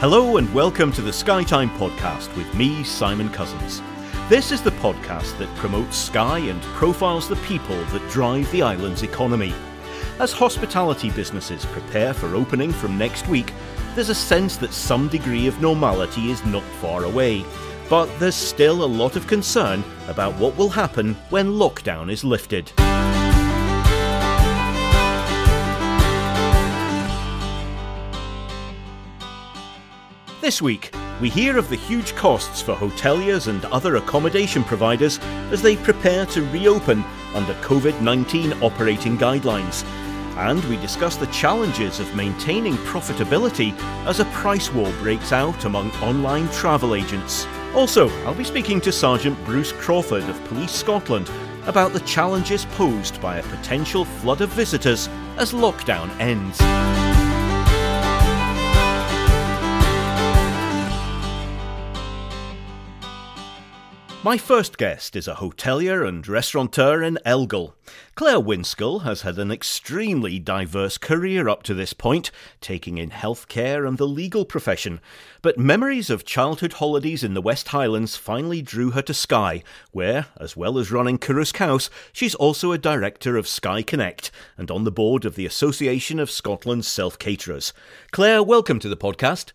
[0.00, 3.80] Hello and welcome to the Skye Time podcast with me, Simon Cousins.
[4.28, 9.02] This is the podcast that promotes Skye and profiles the people that drive the island's
[9.02, 9.54] economy.
[10.18, 13.54] As hospitality businesses prepare for opening from next week,
[13.94, 17.42] there's a sense that some degree of normality is not far away.
[17.88, 22.70] But there's still a lot of concern about what will happen when lockdown is lifted.
[30.46, 35.18] This week, we hear of the huge costs for hoteliers and other accommodation providers
[35.50, 37.02] as they prepare to reopen
[37.34, 39.84] under COVID 19 operating guidelines.
[40.36, 45.90] And we discuss the challenges of maintaining profitability as a price war breaks out among
[45.94, 47.44] online travel agents.
[47.74, 51.28] Also, I'll be speaking to Sergeant Bruce Crawford of Police Scotland
[51.64, 57.15] about the challenges posed by a potential flood of visitors as lockdown ends.
[64.26, 67.74] My first guest is a hotelier and restaurateur in Elgol.
[68.16, 73.86] Claire Winskill has had an extremely diverse career up to this point, taking in healthcare
[73.86, 74.98] and the legal profession.
[75.42, 80.26] But memories of childhood holidays in the West Highlands finally drew her to Skye, where,
[80.40, 84.82] as well as running Coruisk House, she's also a director of Skye Connect and on
[84.82, 87.72] the board of the Association of Scotland's Self Caterers.
[88.10, 89.52] Claire, welcome to the podcast.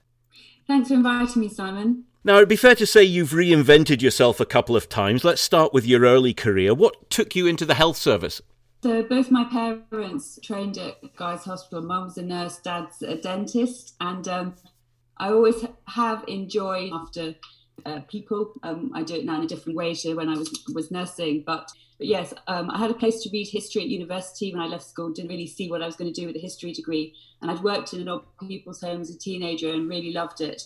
[0.66, 2.06] Thanks for inviting me, Simon.
[2.24, 5.24] Now, it'd be fair to say you've reinvented yourself a couple of times.
[5.24, 6.72] Let's start with your early career.
[6.72, 8.42] What took you into the health service?
[8.84, 11.82] So, both my parents trained at Guy's Hospital.
[11.82, 13.96] Mum was a nurse, dad's a dentist.
[14.00, 14.54] And um,
[15.18, 17.34] I always have enjoyed after
[17.88, 18.54] uh, people.
[18.62, 21.44] Um, I do it now in a different way to when I was, was nursing.
[21.44, 24.68] But, but yes, um, I had a place to read history at university when I
[24.68, 25.12] left school.
[25.12, 27.16] Didn't really see what I was going to do with a history degree.
[27.42, 30.62] And I'd worked in an old people's home as a teenager and really loved it.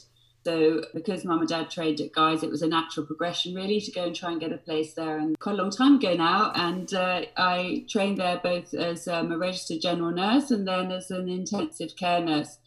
[0.46, 3.92] So because mum and dad trained at Guy's, it was a natural progression really to
[3.92, 5.18] go and try and get a place there.
[5.18, 9.32] And quite a long time ago now, and uh, I trained there both as um,
[9.32, 12.60] a registered general nurse and then as an intensive care nurse.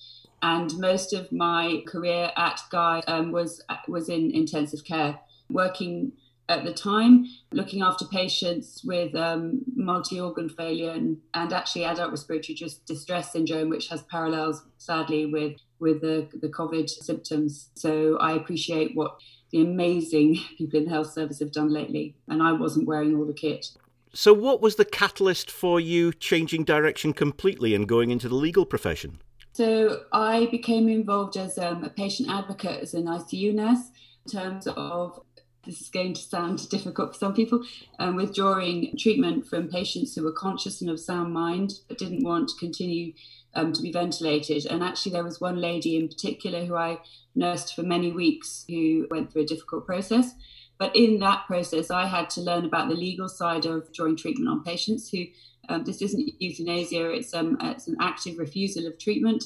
[0.43, 6.12] And most of my career at Guy um, was was in intensive care, working
[6.49, 12.11] at the time, looking after patients with um, multi organ failure and, and actually adult
[12.11, 17.71] respiratory distress syndrome, which has parallels, sadly, with, with the, the COVID symptoms.
[17.75, 19.19] So I appreciate what
[19.50, 22.15] the amazing people in the health service have done lately.
[22.28, 23.71] And I wasn't wearing all the kit.
[24.15, 28.65] So, what was the catalyst for you changing direction completely and going into the legal
[28.65, 29.21] profession?
[29.53, 33.91] So, I became involved as um, a patient advocate, as an ICU nurse,
[34.25, 35.21] in terms of
[35.65, 37.62] this is going to sound difficult for some people,
[37.99, 42.49] um, withdrawing treatment from patients who were conscious and of sound mind but didn't want
[42.49, 43.12] to continue
[43.58, 44.66] um, to be ventilated.
[44.66, 47.00] And actually, there was one lady in particular who I
[47.34, 50.34] nursed for many weeks who went through a difficult process.
[50.78, 54.48] But in that process, I had to learn about the legal side of drawing treatment
[54.48, 55.24] on patients who
[55.69, 59.44] um, this isn't euthanasia, it's, um, it's an active refusal of treatment.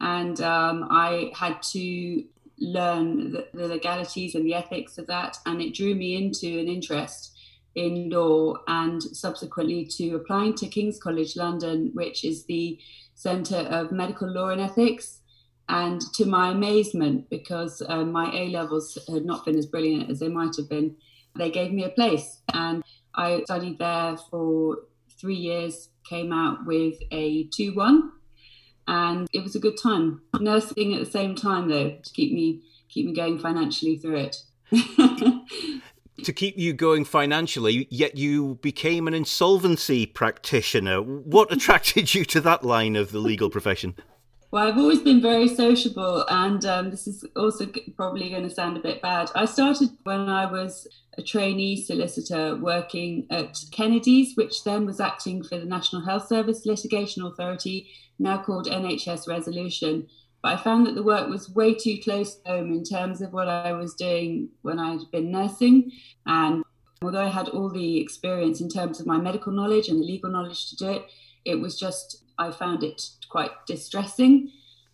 [0.00, 2.24] And um, I had to
[2.58, 5.36] learn the, the, legalities and the ethics of that.
[5.46, 7.36] And it drew me into an interest
[7.74, 12.78] in law and subsequently to applying to King's College London, which is the
[13.14, 15.20] Centre of Medical Law and Ethics.
[15.68, 20.18] And to my amazement, because um, my A levels had not been as brilliant as
[20.18, 20.96] they might have been,
[21.36, 22.40] they gave me a place.
[22.52, 22.82] And
[23.14, 24.78] I studied there for
[25.20, 28.12] three years, came out with a 2 1
[28.90, 30.22] and it was a good time.
[30.38, 34.36] Nursing at the same time though to keep me keep me going financially through it.
[36.24, 41.02] to keep you going financially, yet you became an insolvency practitioner.
[41.02, 43.94] What attracted you to that line of the legal profession?
[44.52, 47.66] Well, I've always been very sociable, and um, this is also
[47.96, 49.30] probably going to sound a bit bad.
[49.36, 55.44] I started when I was a trainee solicitor working at Kennedy's, which then was acting
[55.44, 60.08] for the National Health Service Litigation Authority, now called NHS Resolution.
[60.42, 63.32] But I found that the work was way too close to home in terms of
[63.32, 65.92] what I was doing when I'd been nursing.
[66.26, 66.64] And
[67.02, 70.30] although I had all the experience in terms of my medical knowledge and the legal
[70.30, 71.02] knowledge to do it,
[71.44, 74.50] it was just, I found it quite distressing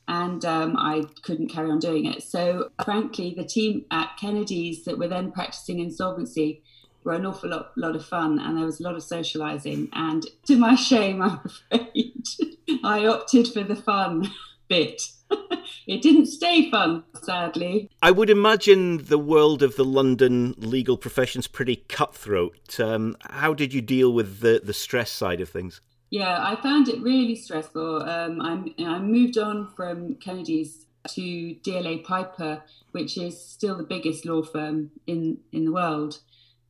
[0.08, 2.22] and um, I couldn't carry on doing it.
[2.22, 6.62] So, frankly, the team at Kennedy's that were then practicing insolvency
[7.02, 9.88] were an awful lot, lot of fun and there was a lot of socializing.
[9.93, 12.25] And to my shame, I'm afraid,
[12.84, 14.31] I opted for the fun
[14.69, 15.02] bit.
[15.87, 17.90] it didn't stay fun, sadly.
[18.02, 22.78] I would imagine the world of the London legal profession's pretty cutthroat.
[22.81, 25.81] Um, how did you deal with the, the stress side of things?
[26.11, 28.02] Yeah, I found it really stressful.
[28.02, 32.62] Um, i I moved on from Kennedy's to DLA Piper,
[32.93, 36.20] which is still the biggest law firm in, in the world.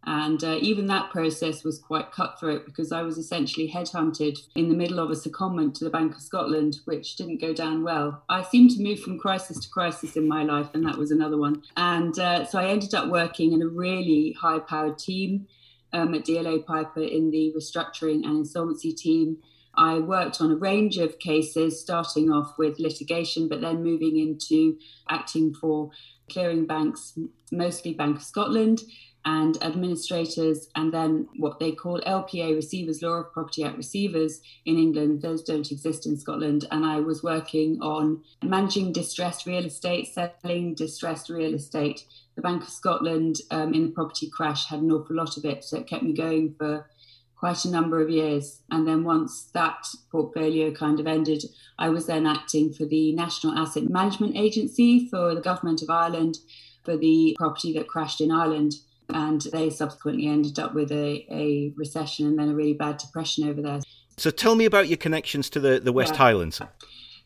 [0.06, 4.76] And uh, even that process was quite cutthroat because I was essentially headhunted in the
[4.76, 8.23] middle of a secondment to the Bank of Scotland, which didn't go down well.
[8.29, 11.37] I seemed to move from crisis to crisis in my life, and that was another
[11.37, 11.62] one.
[11.76, 15.49] And uh, so I ended up working in a really high powered team
[15.93, 19.38] um, at DLA Piper in the restructuring and insolvency team.
[19.75, 24.79] I worked on a range of cases, starting off with litigation, but then moving into
[25.11, 25.91] acting for
[26.31, 27.19] clearing banks,
[27.52, 28.81] mostly Bank of Scotland,
[29.26, 34.78] and administrators, and then what they call LPA receivers, Law of Property Act receivers in
[34.78, 35.20] England.
[35.20, 36.64] Those don't exist in Scotland.
[36.70, 42.05] And I was working on managing distressed real estate, selling distressed real estate.
[42.37, 45.64] The Bank of Scotland um, in the property crash had an awful lot of it,
[45.64, 46.88] so it kept me going for
[47.34, 48.62] quite a number of years.
[48.70, 51.43] And then once that portfolio kind of ended,
[51.81, 56.38] I was then acting for the National Asset Management Agency for the Government of Ireland
[56.84, 58.75] for the property that crashed in Ireland
[59.11, 63.49] and they subsequently ended up with a, a recession and then a really bad depression
[63.49, 63.81] over there.
[64.17, 66.19] So tell me about your connections to the, the West yeah.
[66.19, 66.61] Highlands.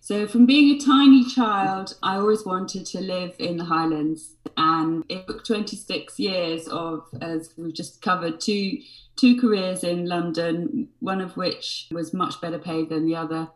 [0.02, 5.04] So, from being a tiny child, I always wanted to live in the Highlands, and
[5.10, 8.78] it took 26 years of, as we've just covered, two
[9.16, 13.48] two careers in London, one of which was much better paid than the other.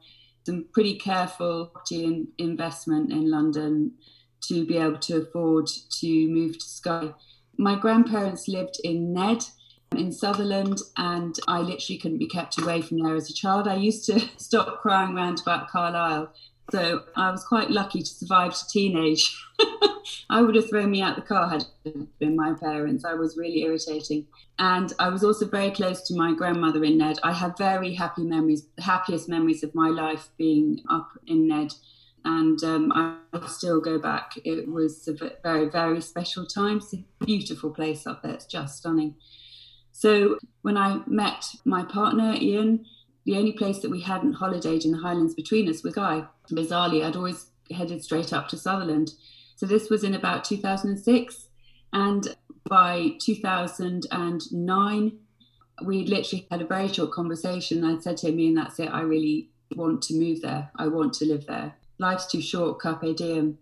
[0.45, 3.93] Some pretty careful property investment in London
[4.43, 5.69] to be able to afford
[6.01, 7.15] to move to Skye
[7.59, 9.45] my grandparents lived in Nedd
[9.97, 13.69] in Sutherland, and I literally couldn't be kept away from there as a child.
[13.69, 16.33] I used to stop crying round about Carlisle.
[16.71, 19.37] So I was quite lucky to survive to teenage.
[20.31, 23.05] I would have thrown me out the car had it been my parents.
[23.05, 24.27] I was really irritating.
[24.59, 27.19] And I was also very close to my grandmother in Nedd.
[27.23, 31.75] I have very happy memories, happiest memories of my life being up in Nedd
[32.25, 34.33] and um, I still go back.
[34.45, 35.13] It was a
[35.43, 36.79] very, very special time.
[36.79, 38.33] It's a beautiful place up there.
[38.33, 39.17] It's just stunning.
[39.93, 42.87] So when I met my partner, Ian,
[43.27, 46.25] the only place that we hadn't holidayed in the Highlands between us was Skye.
[46.51, 49.13] Bizarrely, I'd always headed straight up to Sutherland.
[49.57, 51.49] So this was in about 2006.
[51.93, 52.37] And
[52.69, 55.19] by 2009,
[55.85, 57.85] we literally had a very short conversation.
[57.85, 58.89] I said to him, Ian, that's it.
[58.89, 60.71] I really want to move there.
[60.77, 63.59] I want to live there life's too short, carpe diem.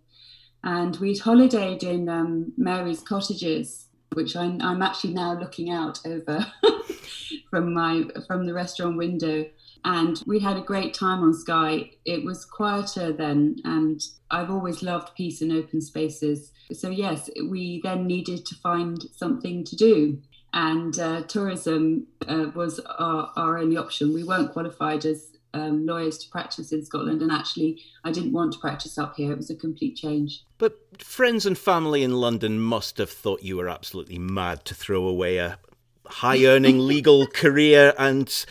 [0.63, 6.45] And we'd holidayed in um, Mary's cottages, which I'm, I'm actually now looking out over
[7.49, 9.45] from my from the restaurant window.
[9.85, 11.91] And we had a great time on Skye.
[12.05, 14.01] It was quieter then, and
[14.31, 16.53] I've always loved peace and open spaces.
[16.71, 20.21] So yes, we then needed to find something to do
[20.53, 24.13] and uh, tourism uh, was our, our, only option.
[24.13, 28.53] We weren't qualified as um, lawyers to practice in Scotland, and actually, I didn't want
[28.53, 29.31] to practice up here.
[29.31, 30.43] It was a complete change.
[30.57, 35.05] But friends and family in London must have thought you were absolutely mad to throw
[35.05, 35.59] away a
[36.05, 38.45] high earning legal career and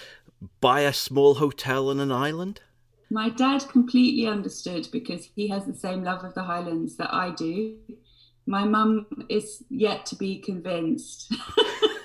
[0.60, 2.60] buy a small hotel on an island.
[3.10, 7.30] My dad completely understood because he has the same love of the Highlands that I
[7.30, 7.76] do.
[8.46, 11.32] My mum is yet to be convinced.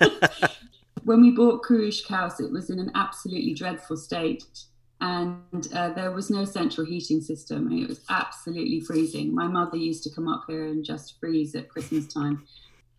[1.04, 4.44] when we bought Coruisk House, it was in an absolutely dreadful state
[5.00, 7.70] and uh, there was no central heating system.
[7.72, 9.34] It was absolutely freezing.
[9.34, 12.44] My mother used to come up here and just freeze at Christmas time.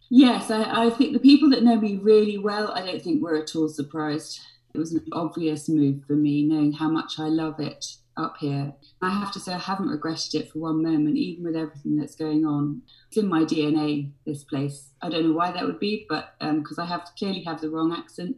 [0.10, 3.36] Yes, I, I, think the people that know me really well, I don't think were
[3.36, 4.40] at all surprised.
[4.74, 7.86] It was an obvious move for me, knowing how much I love it
[8.18, 8.74] up here.
[9.02, 12.16] I have to say, I haven't regretted it for one moment, even with everything that's
[12.16, 12.82] going on.
[13.10, 14.90] It's in my DNA, this place.
[15.02, 17.70] I don't know why that would be, but because um, I have clearly have the
[17.70, 18.38] wrong accent,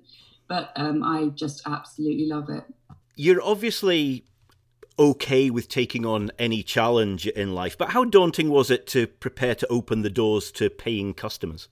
[0.49, 2.65] but um, I just absolutely love it
[3.21, 4.25] you're obviously
[4.97, 9.53] okay with taking on any challenge in life, but how daunting was it to prepare
[9.53, 11.69] to open the doors to paying customers?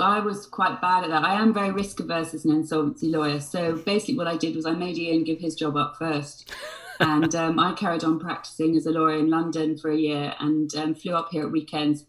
[0.00, 1.22] I was quite bad at that.
[1.22, 3.38] I am very risk averse as an insolvency lawyer.
[3.38, 6.52] So basically, what I did was I made Ian give his job up first.
[6.98, 10.74] and um, I carried on practicing as a lawyer in London for a year and
[10.74, 12.04] um, flew up here at weekends.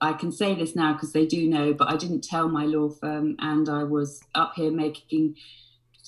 [0.00, 2.88] I can say this now because they do know, but I didn't tell my law
[2.88, 5.36] firm, and I was up here making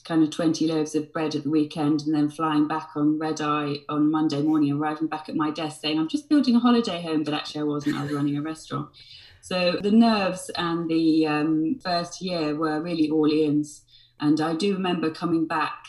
[0.05, 3.41] kind of 20 loaves of bread at the weekend and then flying back on red
[3.41, 7.01] eye on Monday morning, arriving back at my desk saying, I'm just building a holiday
[7.03, 8.89] home, but actually I wasn't, I was running a restaurant.
[9.41, 13.83] So the nerves and the um, first year were really all ins.
[14.21, 15.87] And I do remember coming back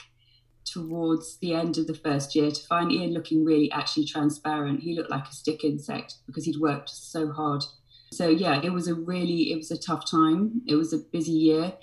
[0.64, 4.82] towards the end of the first year to find Ian looking really actually transparent.
[4.82, 7.64] He looked like a stick insect because he'd worked so hard.
[8.14, 10.62] So yeah, it was a really, it was a tough time.
[10.68, 11.74] It was a busy year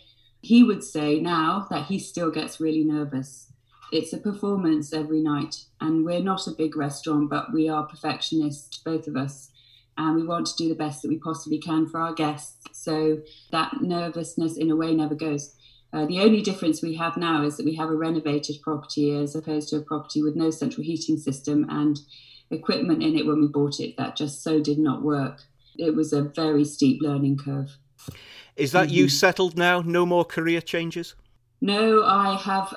[0.48, 3.52] he would say now that he still gets really nervous.
[3.92, 5.64] it's a performance every night.
[5.78, 9.50] And we're not a big restaurant, but we are perfectionists, both of us.
[9.98, 12.56] And we want to do the best that we possibly can for our guests.
[12.72, 13.18] So
[13.50, 15.54] that nervousness, in a way, never goes.
[15.92, 19.34] Uh, the only difference we have now is that we have a renovated property as
[19.34, 22.00] opposed to a property with no central heating system and
[22.50, 25.42] equipment in it when we bought it that just so did not work.
[25.76, 27.76] It was a very steep learning curve.
[28.58, 28.96] Is that mm-hmm.
[28.96, 29.80] you settled now?
[29.80, 31.14] No more career changes?
[31.60, 32.74] No, I have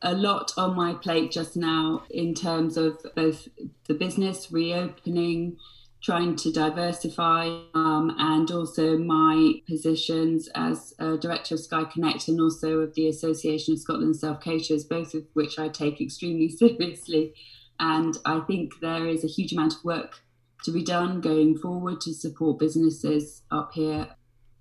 [0.00, 3.48] a lot on my plate just now in terms of both
[3.88, 5.56] the business reopening,
[6.00, 12.80] trying to diversify, um, and also my positions as director of Skye Connect and also
[12.80, 17.34] of the Association of Scotland Self Caterers, both of which I take extremely seriously.
[17.80, 20.20] And I think there is a huge amount of work
[20.62, 24.08] to be done going forward to support businesses up here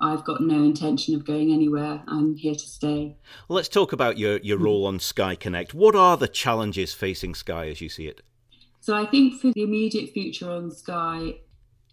[0.04, 2.04] I've got no intention of going anywhere.
[2.08, 3.16] I'm here to stay.
[3.48, 4.66] Well, let's talk about your, your hmm.
[4.66, 5.74] role on Skye Connect.
[5.74, 8.22] What are the challenges facing Skye as you see it?
[8.82, 11.36] So, I think for the immediate future on Skye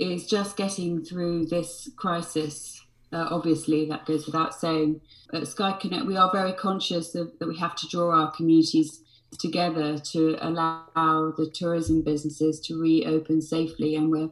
[0.00, 2.84] is just getting through this crisis.
[3.12, 5.00] Uh, obviously, that goes without saying.
[5.32, 9.02] At Skye Connect, we are very conscious of, that we have to draw our communities
[9.38, 14.30] together to allow the tourism businesses to reopen safely, and we're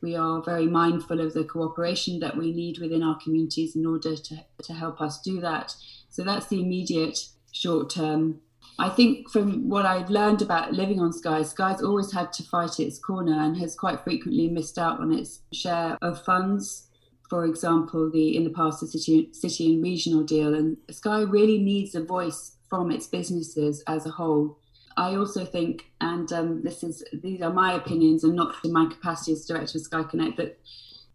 [0.00, 4.16] we are very mindful of the cooperation that we need within our communities in order
[4.16, 5.74] to, to help us do that.
[6.08, 7.18] So that's the immediate
[7.52, 8.40] short term.
[8.78, 12.80] I think from what I've learned about living on Skye, Skye's always had to fight
[12.80, 16.86] its corner and has quite frequently missed out on its share of funds.
[17.28, 21.58] For example, the in the past the city, city and regional deal, and Skye really
[21.58, 24.58] needs a voice from its businesses as a whole
[24.96, 28.86] I also think, and um, this is these are my opinions and not in my
[28.86, 30.58] capacity as director of Skye Connect, that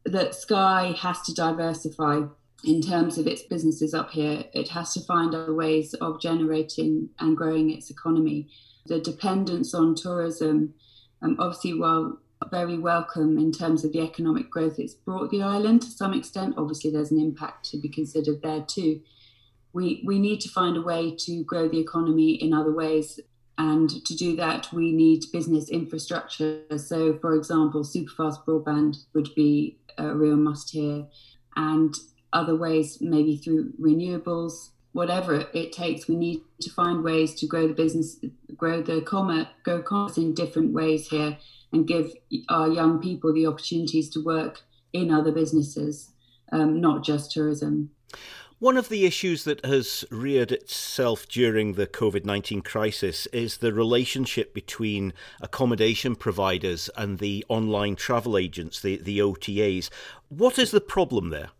[0.05, 2.21] that Skye has to diversify
[2.63, 4.45] in terms of its businesses up here.
[4.53, 8.49] It has to find other ways of generating and growing its economy.
[8.85, 10.73] The dependence on tourism,
[11.21, 12.19] um, obviously, while
[12.51, 16.55] very welcome in terms of the economic growth it's brought the island to some extent.
[16.57, 19.01] Obviously, there's an impact to be considered there too.
[19.73, 23.19] We, we need to find a way to grow the economy in other ways
[23.57, 26.61] and to do that, we need business infrastructure.
[26.77, 31.07] So, for example, superfast broadband would be a real must here,
[31.55, 31.95] and
[32.33, 36.07] other ways, maybe through renewables, whatever it takes.
[36.07, 38.17] We need to find ways to grow the business,
[38.57, 41.37] grow the commerce, grow commerce in different ways here,
[41.71, 42.11] and give
[42.49, 46.11] our young people the opportunities to work in other businesses,
[46.51, 47.91] um, not just tourism.
[48.65, 53.71] One of the issues that has reared itself during the COVID 19 crisis is the
[53.71, 59.91] relationship between accommodation providers and the online travel agents, the, the OTAs.
[60.29, 61.51] What is the problem there?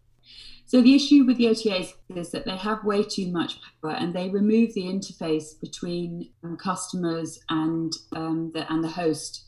[0.66, 4.12] So, the issue with the OTAs is that they have way too much power and
[4.12, 9.45] they remove the interface between um, customers and, um, the, and the host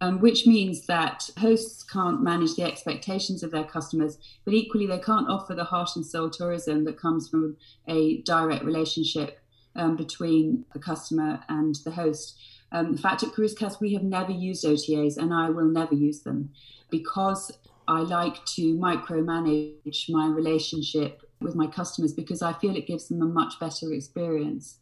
[0.00, 4.98] um, which means that hosts can't manage the expectations of their customers, but equally they
[4.98, 7.56] can't offer the heart and soul tourism that comes from
[7.88, 9.40] a direct relationship
[9.74, 12.38] um, between the customer and the host.
[12.72, 16.20] Um, in fact, at Cruisecast, we have never used OTAs, and I will never use
[16.20, 16.50] them
[16.90, 17.52] because
[17.88, 23.22] I like to micromanage my relationship with my customers because I feel it gives them
[23.22, 24.78] a much better experience.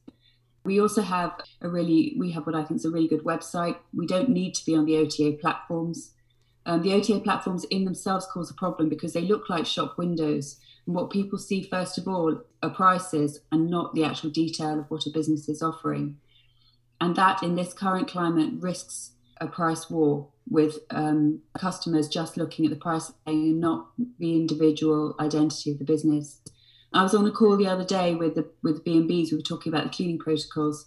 [0.64, 3.76] We also have a really, we have what I think is a really good website.
[3.92, 6.12] We don't need to be on the OTA platforms.
[6.66, 10.58] Um, the OTA platforms in themselves cause a problem because they look like shop windows.
[10.86, 14.90] And what people see, first of all, are prices and not the actual detail of
[14.90, 16.16] what a business is offering.
[17.00, 22.64] And that, in this current climate, risks a price war with um, customers just looking
[22.64, 26.40] at the price and not the individual identity of the business.
[26.94, 29.32] I was on a call the other day with the with B and B's.
[29.32, 30.86] We were talking about the cleaning protocols.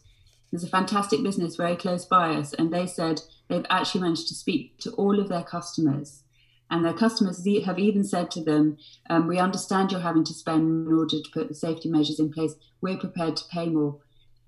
[0.50, 4.34] There's a fantastic business very close by us, and they said they've actually managed to
[4.34, 6.24] speak to all of their customers,
[6.72, 8.78] and their customers have even said to them,
[9.10, 12.32] um, "We understand you're having to spend in order to put the safety measures in
[12.32, 12.56] place.
[12.80, 14.00] We're prepared to pay more."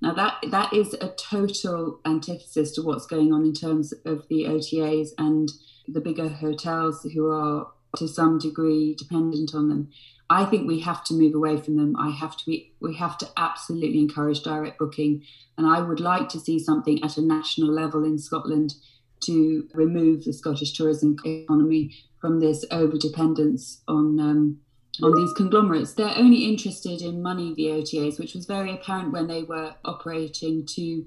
[0.02, 4.46] Now that that is a total antithesis to what's going on in terms of the
[4.46, 5.52] OTAs and
[5.90, 9.90] the bigger hotels who are to some degree dependent on them.
[10.30, 11.96] I think we have to move away from them.
[11.98, 15.24] I have to be, we have to absolutely encourage direct booking.
[15.58, 18.76] And I would like to see something at a national level in Scotland
[19.22, 24.60] to remove the Scottish tourism economy from this over dependence on um,
[25.02, 25.94] on these conglomerates.
[25.94, 30.66] They're only interested in money, the OTAs, which was very apparent when they were operating
[30.68, 31.06] to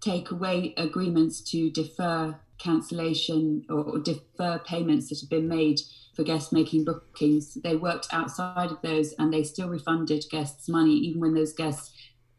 [0.00, 5.80] take away agreements to defer cancellation or defer payments that have been made
[6.14, 7.54] for guests making bookings.
[7.54, 11.92] They worked outside of those and they still refunded guests money, even when those guests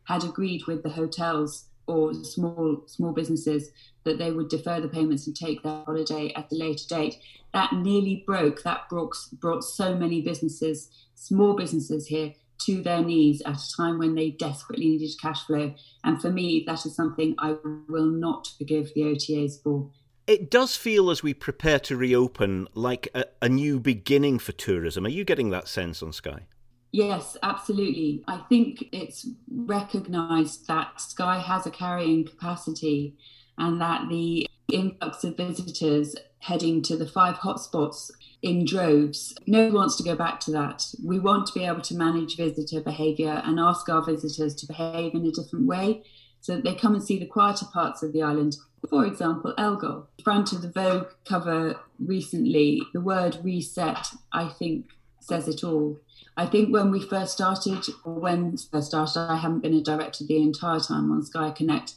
[0.03, 3.71] had agreed with the hotels or small small businesses
[4.03, 7.15] that they would defer the payments and take their holiday at a later date.
[7.53, 8.63] That nearly broke.
[8.63, 12.33] That brought brought so many businesses, small businesses here,
[12.65, 15.73] to their knees at a time when they desperately needed cash flow.
[16.03, 17.55] And for me, that is something I
[17.89, 19.89] will not forgive the OTAs for.
[20.27, 25.05] It does feel as we prepare to reopen like a, a new beginning for tourism.
[25.05, 26.45] Are you getting that sense on Skye?
[26.91, 28.23] Yes, absolutely.
[28.27, 33.15] I think it's recognised that Skye has a carrying capacity
[33.57, 38.11] and that the influx of visitors heading to the five hotspots
[38.41, 40.85] in droves, no one wants to go back to that.
[41.03, 45.13] We want to be able to manage visitor behaviour and ask our visitors to behave
[45.13, 46.03] in a different way
[46.41, 48.57] so that they come and see the quieter parts of the island.
[48.89, 50.07] For example, Elgol.
[50.23, 54.87] Front of the Vogue cover recently, the word reset, I think,
[55.19, 55.99] says it all.
[56.35, 60.23] I think when we first started, or when first started, I haven't been a director
[60.25, 61.93] the entire time on Skye Connect.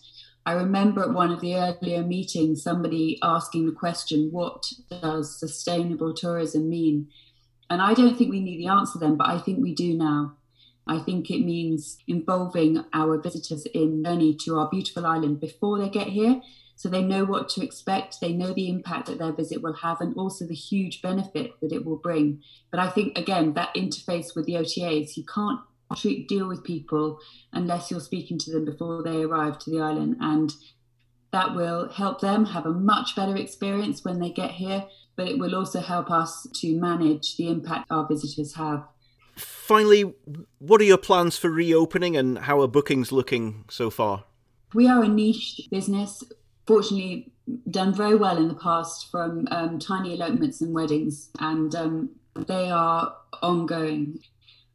[0.47, 6.13] I remember at one of the earlier meetings, somebody asking the question, What does sustainable
[6.13, 7.09] tourism mean?
[7.71, 10.37] And I don't think we knew the answer then, but I think we do now.
[10.87, 15.89] I think it means involving our visitors in journey to our beautiful island before they
[15.89, 16.43] get here
[16.77, 20.01] so they know what to expect, they know the impact that their visit will have,
[20.01, 22.43] and also the huge benefit that it will bring.
[22.71, 25.61] But I think, again, that interface with the OTAs, you can't
[25.97, 27.19] treat, deal with people
[27.53, 30.17] unless you're speaking to them before they arrive to the island.
[30.21, 30.53] And
[31.31, 34.87] that will help them have a much better experience when they get here,
[35.17, 38.85] but it will also help us to manage the impact our visitors have.
[39.37, 40.15] Finally,
[40.59, 44.25] what are your plans for reopening and how are bookings looking so far?
[44.73, 46.23] We are a niche business
[46.67, 47.33] fortunately
[47.71, 52.71] done very well in the past from um, tiny elopements and weddings, and um, they
[52.71, 54.21] are ongoing.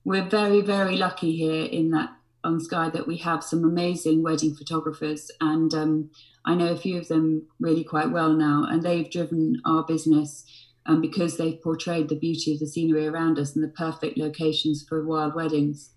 [0.04, 2.12] We're very, very lucky here in that
[2.44, 6.12] on Skye that we have some amazing wedding photographers, and um,
[6.46, 10.46] I know a few of them really quite well now, and they've driven our business.
[10.86, 14.84] Um, because they've portrayed the beauty of the scenery around us and the perfect locations
[14.88, 15.92] for wild weddings.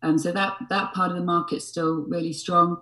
[0.00, 2.80] Um, so that that part of the market's still really strong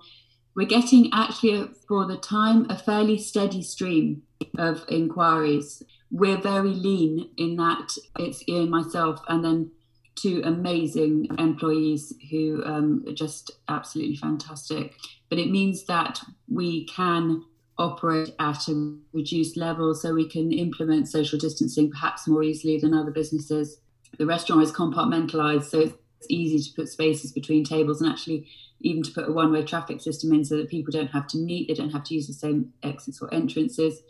[0.57, 4.23] we're getting actually for the time a fairly steady stream
[4.59, 5.83] of inquiries.
[6.11, 9.71] We're very lean in that it's Ian, myself, and then
[10.14, 14.95] two amazing employees who um, are just absolutely fantastic.
[15.29, 17.45] But it means that we can
[17.79, 22.95] operate at a reduced level so we can implement social distancing perhaps more easily than
[22.95, 23.81] other businesses.
[24.19, 25.95] The restaurant is compartmentalized, so it's
[26.31, 28.47] easy to put spaces between tables and actually
[28.81, 31.69] even to put a one-way traffic system in so that people don't have to meet,
[31.69, 34.03] they don't have to use the same exits or entrances.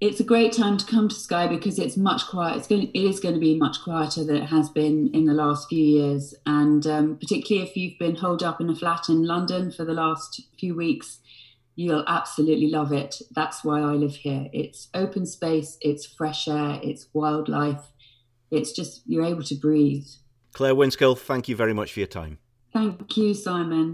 [0.00, 2.58] It's a great time to come to Skye because it's much quieter.
[2.58, 5.24] It's going, to, it is going to be much quieter than it has been in
[5.24, 9.08] the last few years, and um, particularly if you've been holed up in a flat
[9.08, 11.20] in London for the last few weeks,
[11.76, 13.20] you'll absolutely love it.
[13.34, 14.48] That's why I live here.
[14.52, 17.90] It's open space, it's fresh air, it's wildlife.
[18.50, 20.06] It's just you're able to breathe.
[20.52, 22.38] Claire Winskill, thank you very much for your time.
[22.72, 23.92] Thank you, Simon.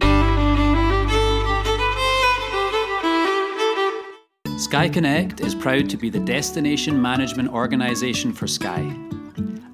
[4.59, 8.95] Skye Connect is proud to be the destination management organisation for Skye.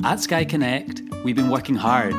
[0.05, 2.15] At Skye Connect, we've been working hard,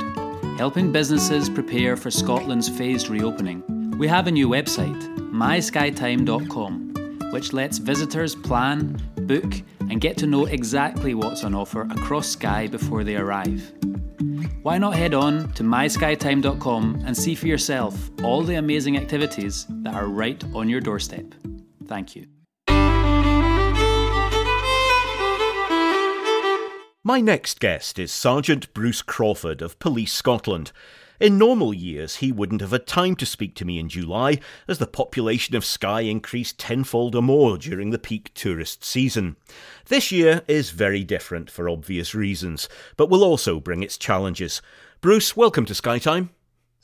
[0.57, 3.63] helping businesses prepare for Scotland's phased reopening.
[3.97, 9.53] We have a new website, myskytime.com, which lets visitors plan, book,
[9.89, 13.71] and get to know exactly what's on offer across Skye before they arrive.
[14.63, 19.93] Why not head on to myskytime.com and see for yourself all the amazing activities that
[19.93, 21.33] are right on your doorstep?
[21.85, 22.27] Thank you.
[27.03, 30.73] My next guest is Sergeant Bruce Crawford of Police Scotland.
[31.19, 34.77] In normal years, he wouldn't have had time to speak to me in July, as
[34.77, 39.35] the population of Skye increased tenfold or more during the peak tourist season.
[39.87, 44.61] This year is very different for obvious reasons, but will also bring its challenges.
[45.01, 46.29] Bruce, welcome to Skye Time.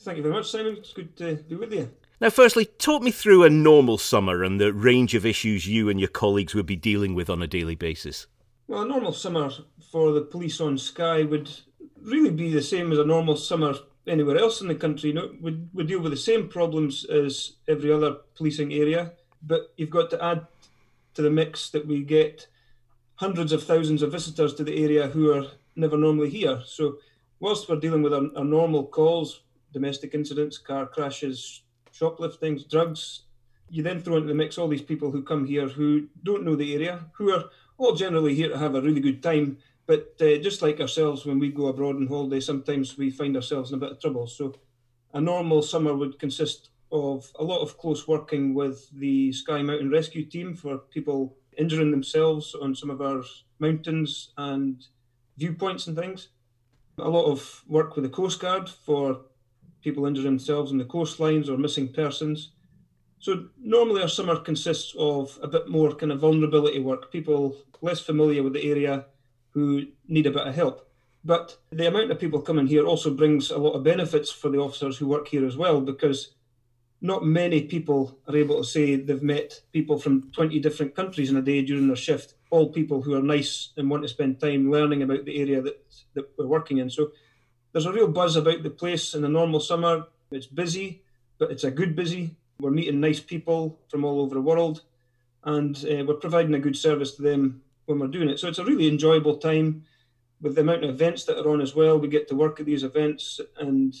[0.00, 0.78] Thank you very much, Simon.
[0.78, 1.92] It's good to be with you.
[2.20, 6.00] Now, firstly, talk me through a normal summer and the range of issues you and
[6.00, 8.26] your colleagues would be dealing with on a daily basis.
[8.66, 9.48] Well, a normal summer
[9.92, 11.50] for the police on Skye would
[12.02, 13.74] really be the same as a normal summer
[14.06, 15.10] anywhere else in the country.
[15.10, 19.12] You know, we, we deal with the same problems as every other policing area,
[19.42, 20.46] but you've got to add
[21.14, 22.46] to the mix that we get
[23.16, 26.62] hundreds of thousands of visitors to the area who are never normally here.
[26.66, 26.96] So,
[27.40, 31.62] whilst we're dealing with our, our normal calls, domestic incidents, car crashes,
[31.92, 33.22] shopliftings, drugs,
[33.70, 36.56] you then throw into the mix all these people who come here who don't know
[36.56, 37.44] the area, who are
[37.78, 41.38] all generally here to have a really good time but uh, just like ourselves, when
[41.38, 44.26] we go abroad on holiday, sometimes we find ourselves in a bit of trouble.
[44.26, 44.54] So,
[45.12, 49.90] a normal summer would consist of a lot of close working with the Skye Mountain
[49.90, 53.22] Rescue Team for people injuring themselves on some of our
[53.58, 54.84] mountains and
[55.36, 56.28] viewpoints and things.
[56.98, 59.20] A lot of work with the Coast Guard for
[59.82, 62.52] people injuring themselves on the coastlines or missing persons.
[63.18, 68.00] So normally our summer consists of a bit more kind of vulnerability work, people less
[68.00, 69.06] familiar with the area
[69.54, 70.88] who need a bit of help.
[71.24, 74.58] But the amount of people coming here also brings a lot of benefits for the
[74.58, 76.34] officers who work here as well, because
[77.00, 81.36] not many people are able to say they've met people from 20 different countries in
[81.36, 84.70] a day during their shift, all people who are nice and want to spend time
[84.70, 85.82] learning about the area that,
[86.14, 86.90] that we're working in.
[86.90, 87.12] So
[87.72, 90.06] there's a real buzz about the place in the normal summer.
[90.30, 91.02] It's busy,
[91.38, 92.36] but it's a good busy.
[92.60, 94.82] We're meeting nice people from all over the world,
[95.42, 98.38] and uh, we're providing a good service to them when we're doing it.
[98.38, 99.84] So it's a really enjoyable time
[100.40, 101.98] with the amount of events that are on as well.
[101.98, 103.94] We get to work at these events and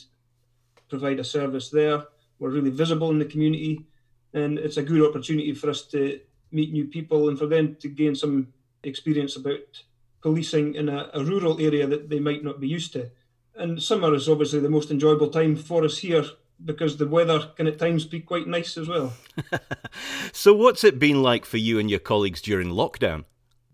[0.88, 2.04] provide a service there.
[2.38, 3.86] We're really visible in the community,
[4.32, 6.20] and it's a good opportunity for us to
[6.50, 8.48] meet new people and for them to gain some
[8.82, 9.82] experience about
[10.22, 13.10] policing in a, a rural area that they might not be used to.
[13.56, 16.24] And summer is obviously the most enjoyable time for us here
[16.64, 19.12] because the weather can at times be quite nice as well.
[20.32, 23.24] so, what's it been like for you and your colleagues during lockdown?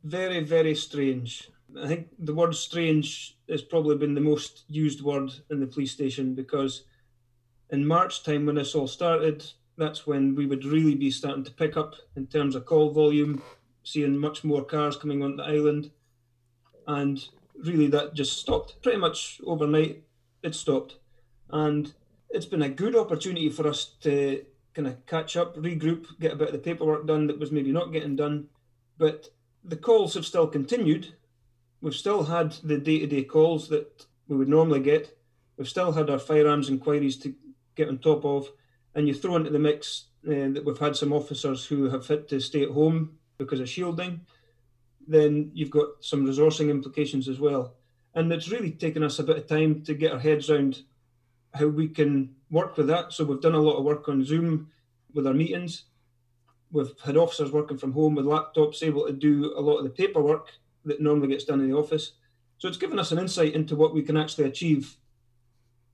[0.04, 1.50] Very, very strange.
[1.80, 5.92] I think the word strange has probably been the most used word in the police
[5.92, 6.84] station because
[7.70, 9.44] in March time, when this all started,
[9.76, 13.42] that's when we would really be starting to pick up in terms of call volume,
[13.84, 15.90] seeing much more cars coming on the island.
[16.86, 17.24] And
[17.62, 20.02] really, that just stopped pretty much overnight.
[20.42, 20.96] It stopped.
[21.50, 21.92] And
[22.30, 26.36] it's been a good opportunity for us to kind of catch up, regroup, get a
[26.36, 28.48] bit of the paperwork done that was maybe not getting done.
[28.98, 29.28] But
[29.64, 31.14] the calls have still continued.
[31.80, 35.16] We've still had the day to day calls that we would normally get.
[35.56, 37.34] We've still had our firearms inquiries to
[37.74, 38.48] get on top of.
[38.94, 42.28] And you throw into the mix uh, that we've had some officers who have had
[42.28, 44.20] to stay at home because of shielding.
[45.06, 47.74] Then you've got some resourcing implications as well.
[48.14, 50.82] And it's really taken us a bit of time to get our heads around
[51.54, 53.12] how we can work with that.
[53.12, 54.68] So we've done a lot of work on Zoom
[55.14, 55.84] with our meetings.
[56.72, 59.90] We've had officers working from home with laptops, able to do a lot of the
[59.90, 60.48] paperwork
[60.84, 62.12] that normally gets done in the office.
[62.58, 64.96] So it's given us an insight into what we can actually achieve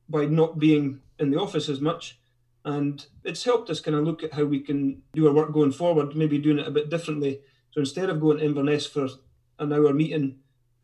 [0.09, 2.19] by not being in the office as much.
[2.65, 5.73] And it's helped us kind of look at how we can do our work going
[5.73, 7.41] forward, maybe doing it a bit differently.
[7.71, 9.09] So instead of going to Inverness for
[9.59, 10.39] an hour meeting,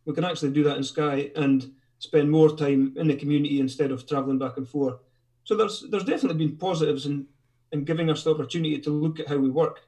[0.05, 3.91] we can actually do that in Skye and spend more time in the community instead
[3.91, 5.01] of travelling back and forth.
[5.45, 7.27] So there's there's definitely been positives in,
[7.73, 9.81] in giving us the opportunity to look at how we work.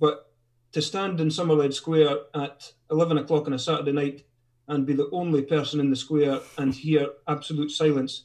[0.00, 0.30] But
[0.72, 4.24] to stand in Somerled Square at 11 o'clock on a Saturday night
[4.68, 8.24] and be the only person in the square and hear absolute silence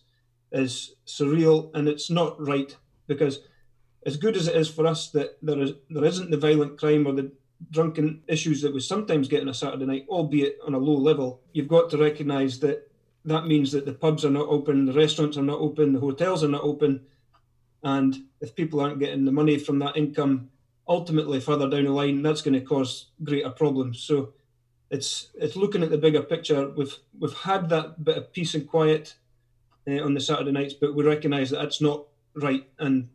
[0.52, 2.76] is surreal and it's not right
[3.08, 3.40] because
[4.06, 7.06] as good as it is for us that there is there isn't the violent crime
[7.06, 7.32] or the
[7.72, 11.42] drunken issues that we sometimes get on a Saturday night, albeit on a low level,
[11.54, 12.90] you've got to recognise that
[13.26, 16.44] that means that the pubs are not open, the restaurants are not open, the hotels
[16.44, 17.02] are not open.
[17.84, 20.50] And if people aren't getting the money from that income,
[20.88, 24.00] ultimately further down the line, that's going to cause greater problems.
[24.02, 24.34] So
[24.90, 26.70] it's it's looking at the bigger picture.
[26.70, 29.16] We've we've had that bit of peace and quiet
[29.88, 33.10] uh, on the Saturday nights, but we recognise that that's not right and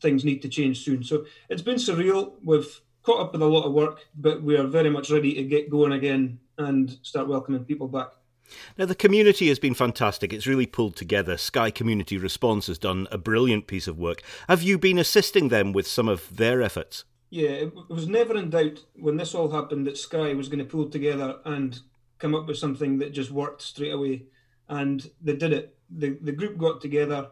[0.00, 1.02] things need to change soon.
[1.02, 2.32] So it's been surreal.
[2.44, 5.44] We've caught up with a lot of work, but we are very much ready to
[5.44, 8.08] get going again and start welcoming people back.
[8.78, 10.32] Now, the community has been fantastic.
[10.32, 11.36] It's really pulled together.
[11.36, 14.22] Skye Community Response has done a brilliant piece of work.
[14.48, 17.04] Have you been assisting them with some of their efforts?
[17.30, 20.64] Yeah, it was never in doubt when this all happened that Skye was going to
[20.64, 21.80] pull together and
[22.18, 24.24] come up with something that just worked straight away.
[24.68, 25.76] And they did it.
[25.90, 27.28] The, the group got together,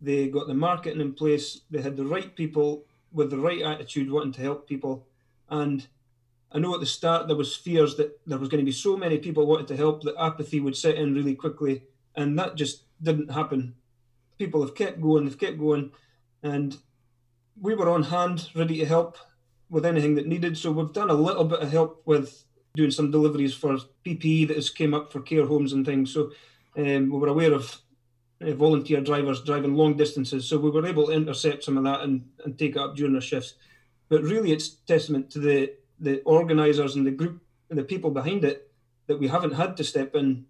[0.00, 4.10] they got the marketing in place, they had the right people with the right attitude
[4.10, 5.06] wanting to help people.
[5.48, 5.86] And
[6.54, 8.96] I know at the start there was fears that there was going to be so
[8.96, 11.82] many people wanting to help that apathy would set in really quickly,
[12.14, 13.74] and that just didn't happen.
[14.38, 15.90] People have kept going, they've kept going,
[16.44, 16.76] and
[17.60, 19.18] we were on hand, ready to help
[19.68, 20.56] with anything that needed.
[20.56, 22.44] So we've done a little bit of help with
[22.76, 26.12] doing some deliveries for PPE that has came up for care homes and things.
[26.12, 26.32] So
[26.76, 27.80] um, we were aware of
[28.40, 32.02] uh, volunteer drivers driving long distances, so we were able to intercept some of that
[32.02, 33.54] and, and take it up during our shifts.
[34.08, 38.44] But really, it's testament to the the organisers and the group and the people behind
[38.44, 38.70] it
[39.06, 40.46] that we haven't had to step in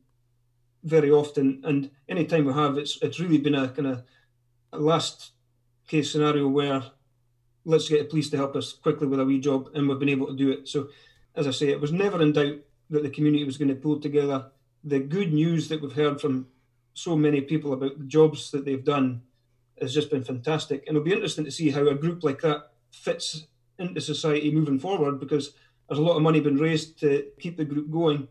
[0.82, 1.62] very often.
[1.64, 4.02] And any time we have, it's it's really been a kind of
[4.72, 5.32] a last
[5.88, 6.82] case scenario where
[7.64, 10.08] let's get the police to help us quickly with a wee job, and we've been
[10.08, 10.68] able to do it.
[10.68, 10.88] So,
[11.34, 12.58] as I say, it was never in doubt
[12.90, 14.50] that the community was going to pull together.
[14.84, 16.48] The good news that we've heard from
[16.92, 19.22] so many people about the jobs that they've done
[19.80, 20.84] has just been fantastic.
[20.86, 23.46] And it'll be interesting to see how a group like that fits
[23.78, 25.52] into society moving forward because
[25.88, 28.28] there's a lot of money been raised to keep the group going.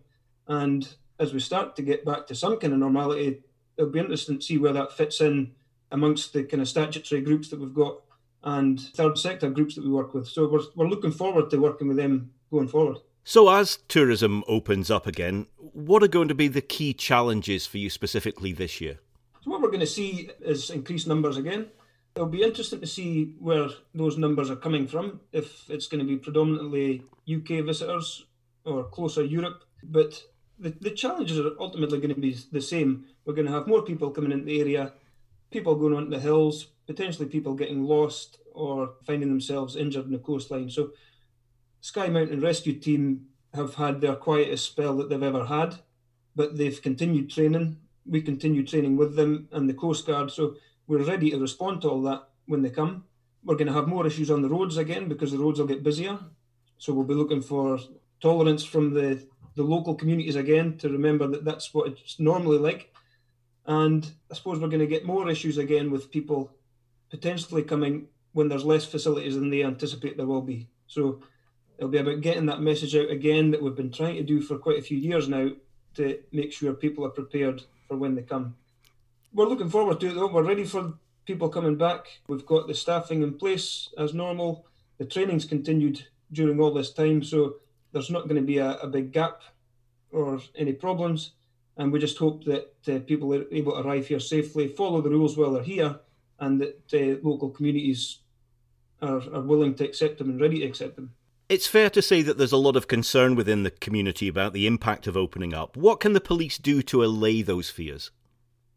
[0.47, 0.87] And
[1.19, 3.41] as we start to get back to some kind of normality,
[3.77, 5.51] it'll be interesting to see where that fits in
[5.91, 8.01] amongst the kind of statutory groups that we've got
[8.43, 10.27] and third sector groups that we work with.
[10.27, 12.97] So we're, we're looking forward to working with them going forward.
[13.25, 17.77] So, as tourism opens up again, what are going to be the key challenges for
[17.77, 18.99] you specifically this year?
[19.41, 21.67] So, what we're going to see is increased numbers again.
[22.15, 26.05] It'll be interesting to see where those numbers are coming from, if it's going to
[26.05, 28.25] be predominantly UK visitors
[28.65, 29.63] or closer Europe.
[29.81, 30.21] But
[30.59, 33.05] the, the challenges are ultimately going to be the same.
[33.25, 34.93] We're going to have more people coming into the area,
[35.49, 40.19] people going onto the hills, potentially people getting lost or finding themselves injured in the
[40.19, 40.69] coastline.
[40.69, 40.91] So,
[41.81, 45.75] Skye Mountain Rescue Team have had their quietest spell that they've ever had,
[46.35, 47.77] but they've continued training.
[48.05, 50.31] We continue training with them and the Coast Guard.
[50.31, 50.55] So,
[50.87, 53.05] we're ready to respond to all that when they come.
[53.43, 55.83] We're going to have more issues on the roads again because the roads will get
[55.83, 56.19] busier.
[56.77, 57.79] So, we'll be looking for
[58.21, 62.93] tolerance from the, the local communities again to remember that that's what it's normally like.
[63.65, 66.51] And I suppose we're going to get more issues again with people
[67.09, 70.67] potentially coming when there's less facilities than they anticipate there will be.
[70.87, 71.21] So
[71.77, 74.57] it'll be about getting that message out again that we've been trying to do for
[74.57, 75.49] quite a few years now
[75.95, 78.55] to make sure people are prepared for when they come.
[79.33, 80.27] We're looking forward to it though.
[80.27, 80.93] We're ready for
[81.25, 82.05] people coming back.
[82.27, 84.67] We've got the staffing in place as normal.
[84.99, 87.55] The training's continued during all this time, so
[87.91, 89.41] there's not going to be a, a big gap
[90.11, 91.31] or any problems.
[91.77, 95.09] And we just hope that uh, people are able to arrive here safely, follow the
[95.09, 95.99] rules while they're here,
[96.39, 98.19] and that uh, local communities
[99.01, 101.11] are, are willing to accept them and ready to accept them.
[101.49, 104.67] It's fair to say that there's a lot of concern within the community about the
[104.67, 105.75] impact of opening up.
[105.75, 108.11] What can the police do to allay those fears?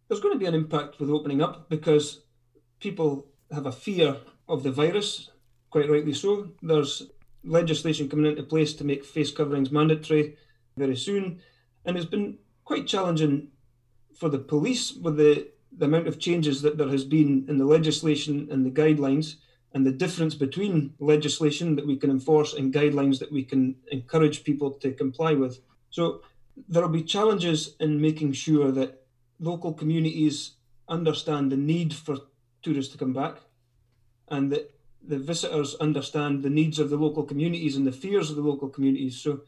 [0.08, 2.22] There's going to be an impact with opening up because
[2.80, 4.16] people have a fear
[4.48, 5.30] of the virus,
[5.70, 6.50] quite rightly so.
[6.62, 7.10] There's
[7.44, 10.36] legislation coming into place to make face coverings mandatory
[10.76, 11.40] very soon,
[11.84, 13.48] and it's been quite challenging
[14.14, 17.64] for the police with the the amount of changes that there has been in the
[17.64, 19.34] legislation and the guidelines
[19.74, 24.42] and the difference between legislation that we can enforce and guidelines that we can encourage
[24.42, 25.60] people to comply with.
[25.90, 26.22] So
[26.66, 29.05] there will be challenges in making sure that
[29.38, 30.52] local communities
[30.88, 32.16] understand the need for
[32.62, 33.38] tourists to come back
[34.28, 34.72] and that
[35.06, 38.68] the visitors understand the needs of the local communities and the fears of the local
[38.68, 39.16] communities.
[39.16, 39.40] So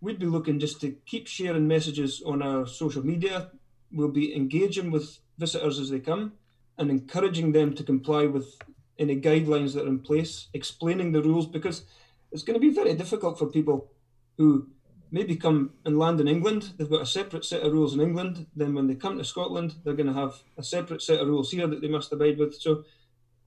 [0.00, 3.50] we'd be looking just to keep sharing messages on our social media.
[3.92, 6.32] We'll be engaging with visitors as they come
[6.76, 8.58] and encouraging them to comply with
[8.98, 11.84] any guidelines that are in place, explaining the rules, because
[12.32, 13.90] it's going to be very difficult for people
[14.36, 14.68] who
[15.10, 16.72] maybe come and land in England.
[16.76, 18.46] They've got a separate set of rules in England.
[18.54, 21.50] Then when they come to Scotland, they're going to have a separate set of rules
[21.50, 22.54] here that they must abide with.
[22.54, 22.84] So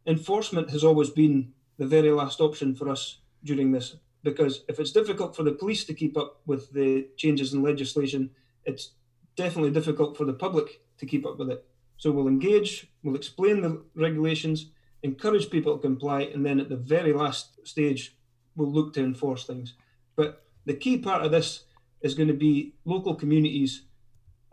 [0.05, 4.91] enforcement has always been the very last option for us during this, because if it's
[4.91, 8.29] difficult for the police to keep up with the changes in legislation,
[8.65, 8.91] it's
[9.35, 11.65] definitely difficult for the public to keep up with it.
[11.97, 14.71] So we'll engage, we'll explain the regulations,
[15.03, 18.15] encourage people to comply, and then at the very last stage,
[18.55, 19.73] we'll look to enforce things.
[20.15, 21.63] But the key part of this
[22.01, 23.83] is going to be local communities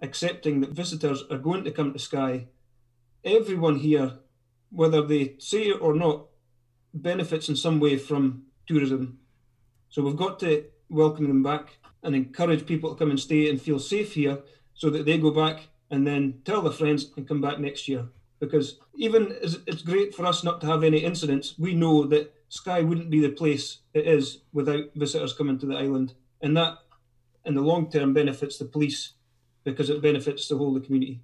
[0.00, 2.46] accepting that visitors are going to come to Skye.
[3.24, 4.12] Everyone here,
[4.70, 6.26] whether they say it or not,
[6.94, 9.18] benefits in some way from tourism.
[9.88, 13.60] So we've got to welcome them back and encourage people to come and stay and
[13.60, 14.38] feel safe here
[14.74, 18.06] so that they go back and then tell their friends and come back next year.
[18.40, 22.32] Because even as it's great for us not to have any incidents, we know that
[22.48, 26.14] Skye wouldn't be the place it is without visitors coming to the island.
[26.40, 26.78] And that,
[27.44, 29.12] in the long term, benefits the police
[29.64, 31.20] because it benefits the whole of the community.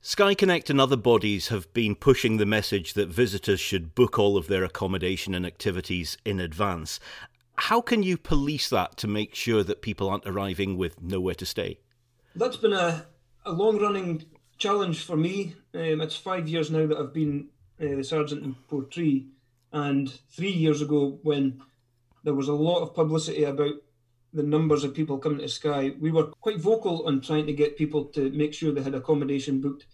[0.00, 4.36] Skye Connect and other bodies have been pushing the message that visitors should book all
[4.36, 7.00] of their accommodation and activities in advance.
[7.56, 11.46] How can you police that to make sure that people aren't arriving with nowhere to
[11.46, 11.80] stay?
[12.36, 13.06] That's been a,
[13.44, 14.26] a long running
[14.58, 15.56] challenge for me.
[15.74, 17.48] Um, it's five years now that I've been
[17.80, 19.26] uh, the sergeant in Portree,
[19.76, 21.60] and three years ago, when
[22.24, 23.74] there was a lot of publicity about
[24.32, 27.76] the numbers of people coming to Skye, we were quite vocal on trying to get
[27.76, 29.84] people to make sure they had accommodation booked,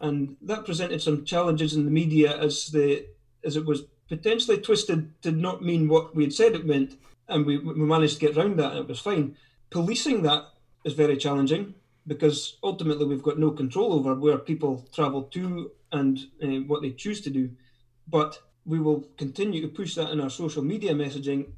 [0.00, 3.04] and that presented some challenges in the media as the
[3.44, 7.44] as it was potentially twisted to not mean what we had said it meant, and
[7.44, 9.36] we, we managed to get around that, and it was fine.
[9.70, 10.44] Policing that
[10.84, 11.74] is very challenging
[12.06, 16.92] because ultimately we've got no control over where people travel to and uh, what they
[16.92, 17.50] choose to do.
[18.06, 21.52] But we will continue to push that in our social media messaging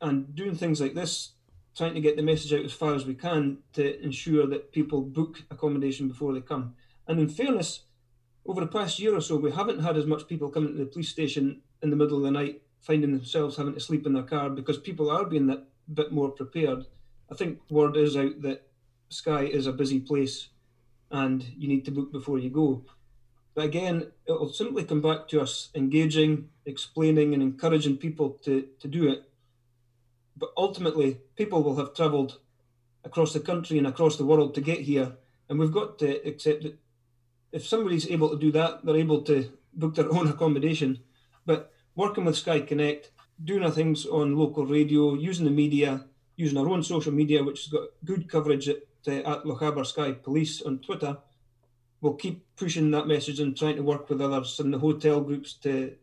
[0.00, 1.32] and doing things like this,
[1.76, 5.02] trying to get the message out as far as we can to ensure that people
[5.02, 6.74] book accommodation before they come.
[7.06, 7.80] And in fairness,
[8.46, 10.86] over the past year or so, we haven't had as much people coming to the
[10.86, 14.22] police station in the middle of the night, finding themselves having to sleep in their
[14.22, 16.86] car because people are being a bit more prepared.
[17.30, 18.68] I think word is out that
[19.08, 20.48] Skye is a busy place
[21.10, 22.84] and you need to book before you go.
[23.60, 28.66] But again, it will simply come back to us engaging, explaining, and encouraging people to,
[28.78, 29.24] to do it.
[30.34, 32.38] But ultimately, people will have travelled
[33.04, 35.12] across the country and across the world to get here.
[35.50, 36.78] And we've got to accept that
[37.52, 41.00] if somebody's able to do that, they're able to book their own accommodation.
[41.44, 43.08] But working with SkyeConnect,
[43.44, 47.64] doing our things on local radio, using the media, using our own social media, which
[47.64, 51.18] has got good coverage at, uh, at Lochaber Skye Police on Twitter,
[52.00, 55.54] we'll keep pushing that message and trying to work with others in the hotel groups
[55.54, 55.94] to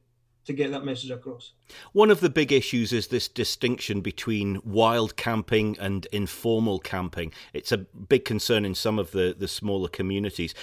[0.45, 1.51] to get that message across.
[1.91, 7.33] One of the big issues is this distinction between wild camping and informal camping.
[7.53, 10.55] It's a big concern in some of the, the smaller communities.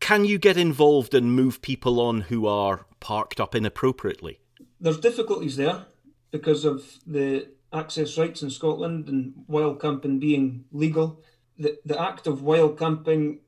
[0.00, 4.40] Can you get involved and move people on who are parked up inappropriately?
[4.80, 5.84] There's difficulties there
[6.30, 11.22] because of the access rights in Scotland and wild camping being legal.
[11.58, 13.40] The, the act of wild camping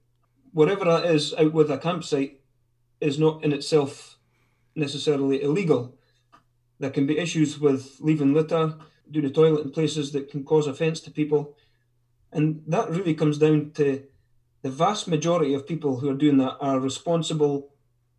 [0.52, 2.40] whatever that is out with a campsite
[3.00, 4.18] is not in itself
[4.74, 5.96] necessarily illegal.
[6.78, 8.74] There can be issues with leaving litter,
[9.10, 11.56] doing the toilet in places that can cause offence to people.
[12.32, 14.04] And that really comes down to
[14.62, 17.70] the vast majority of people who are doing that are responsible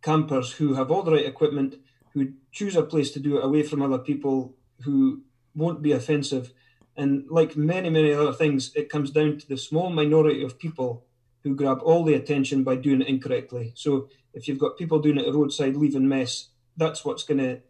[0.02, 1.76] campers who have all the right equipment,
[2.12, 5.22] who choose a place to do it away from other people who
[5.54, 6.52] won't be offensive.
[6.96, 11.06] And like many, many other things, it comes down to the small minority of people
[11.42, 13.72] who grab all the attention by doing it incorrectly.
[13.74, 17.60] So if you've got people doing it at roadside leaving mess, that's what's going to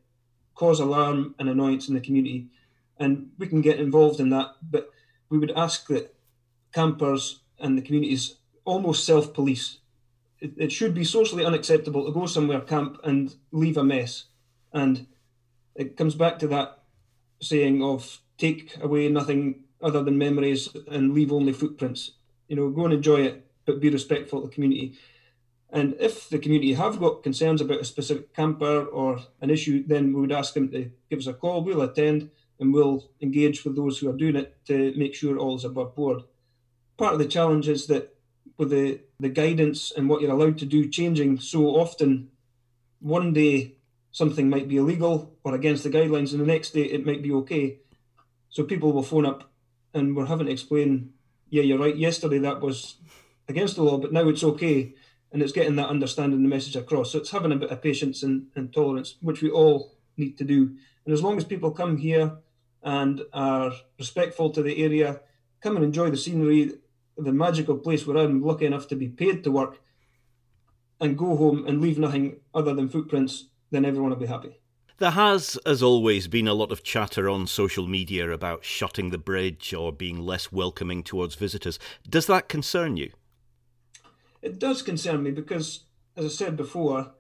[0.55, 2.49] cause alarm and annoyance in the community.
[2.99, 4.91] And we can get involved in that, but
[5.29, 6.15] we would ask that
[6.73, 9.79] campers and the communities almost self police.
[10.41, 14.25] It, it should be socially unacceptable to go somewhere, camp, and leave a mess.
[14.73, 15.07] And
[15.75, 16.83] it comes back to that
[17.41, 22.13] saying of take away nothing other than memories and leave only footprints.
[22.49, 24.99] You know, go and enjoy it but be respectful of the community.
[25.73, 30.13] And if the community have got concerns about a specific camper or an issue, then
[30.13, 31.63] we would ask them to give us a call.
[31.63, 35.57] We'll attend and we'll engage with those who are doing it to make sure all
[35.57, 36.23] is above board.
[36.97, 38.17] Part of the challenge is that
[38.59, 42.31] with the, the guidance and what you're allowed to do changing so often,
[42.99, 43.77] one day
[44.11, 47.33] something might be illegal or against the guidelines, and the next day it might be
[47.33, 47.79] okay.
[48.51, 49.51] So people will phone up
[49.95, 51.15] and we're having to explain,
[51.49, 52.97] yeah, you're right, yesterday that was
[53.51, 54.95] against the law, but now it's okay.
[55.33, 57.13] And it's getting that understanding the message across.
[57.13, 60.45] So it's having a bit of patience and, and tolerance, which we all need to
[60.45, 60.75] do.
[61.05, 62.33] And as long as people come here
[62.83, 65.21] and are respectful to the area,
[65.61, 66.73] come and enjoy the scenery,
[67.17, 69.81] the magical place where I'm lucky enough to be paid to work,
[71.01, 74.59] and go home and leave nothing other than footprints, then everyone will be happy.
[74.99, 79.17] There has, as always, been a lot of chatter on social media about shutting the
[79.17, 81.79] bridge or being less welcoming towards visitors.
[82.07, 83.13] Does that concern you?
[84.43, 85.85] It does concern me because,
[86.17, 87.13] as I said before,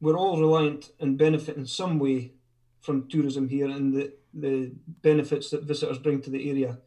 [0.00, 2.32] we're all reliant and benefit in some way
[2.80, 6.78] from tourism here and the, the benefits that visitors bring to the area.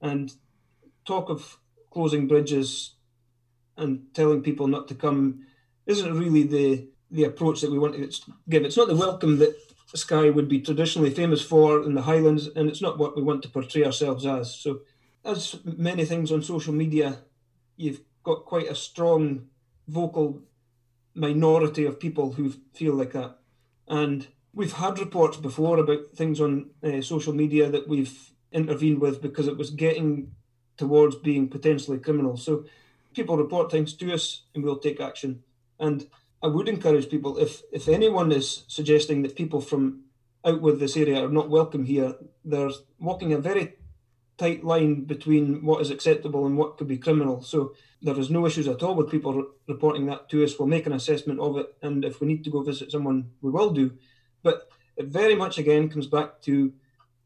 [0.00, 0.32] And
[1.04, 1.58] talk of
[1.90, 2.94] closing bridges
[3.76, 5.46] and telling people not to come
[5.86, 8.64] isn't really the the approach that we want to give.
[8.64, 9.56] It's not the welcome that
[9.94, 13.42] Skye would be traditionally famous for in the Highlands, and it's not what we want
[13.42, 14.54] to portray ourselves as.
[14.54, 14.80] So,
[15.24, 17.18] as many things on social media,
[17.76, 19.46] you've got quite a strong
[19.86, 20.42] vocal
[21.14, 23.36] minority of people who feel like that.
[23.86, 29.22] And we've had reports before about things on uh, social media that we've intervened with
[29.22, 30.32] because it was getting
[30.76, 32.36] towards being potentially criminal.
[32.36, 32.64] So
[33.14, 35.44] people report things to us and we'll take action.
[35.78, 36.08] And
[36.42, 40.02] I would encourage people if if anyone is suggesting that people from
[40.44, 43.76] out with this area are not welcome here, they're walking a very
[44.38, 47.42] tight line between what is acceptable and what could be criminal.
[47.42, 50.58] So there is no issues at all with people re- reporting that to us.
[50.58, 53.50] We'll make an assessment of it, and if we need to go visit someone, we
[53.50, 53.92] will do.
[54.42, 56.72] But it very much again comes back to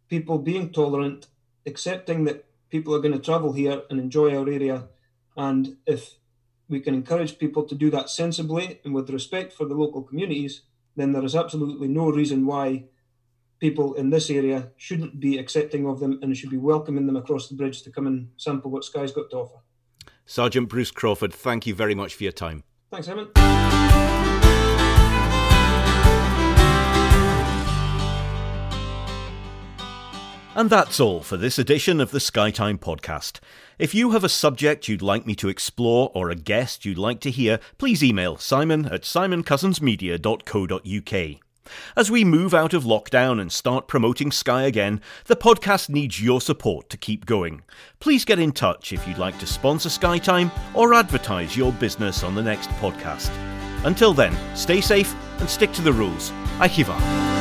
[0.08, 1.26] people being tolerant,
[1.66, 4.88] accepting that people are going to travel here and enjoy our area,
[5.36, 6.14] and if
[6.68, 10.62] we can encourage people to do that sensibly and with respect for the local communities,
[10.94, 12.84] then there is absolutely no reason why
[13.60, 17.48] people in this area shouldn't be accepting of them and should be welcoming them across
[17.48, 19.58] the bridge to come and sample what Skye's got to offer.
[20.26, 22.64] Sergeant Bruce Crawford, thank you very much for your time.
[22.90, 23.28] Thanks, Evan.
[30.56, 33.38] And that's all for this edition of the Skye Time podcast.
[33.78, 37.20] If you have a subject you'd like me to explore or a guest you'd like
[37.20, 41.49] to hear, please email simon at simoncousinsmedia.co.uk.
[41.96, 46.40] As we move out of lockdown and start promoting Skye again, the podcast needs your
[46.40, 47.62] support to keep going.
[47.98, 52.22] Please get in touch if you'd like to sponsor Skye Time or advertise your business
[52.22, 53.30] on the next podcast.
[53.84, 56.30] Until then, stay safe and stick to the rules.
[56.58, 57.39] Aichiva.